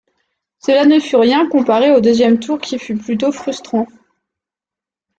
[0.57, 3.85] Cela ne fut rien comparé au deuxième tour qui fut plutôt frustrant.